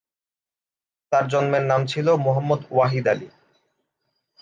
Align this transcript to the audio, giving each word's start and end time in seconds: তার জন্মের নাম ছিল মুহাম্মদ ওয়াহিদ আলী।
তার 1.11 1.25
জন্মের 1.27 1.63
নাম 1.65 1.81
ছিল 1.85 2.07
মুহাম্মদ 2.25 2.61
ওয়াহিদ 2.71 3.05
আলী। 3.07 3.27